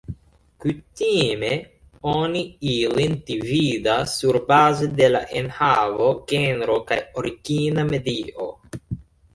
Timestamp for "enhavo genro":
5.43-6.81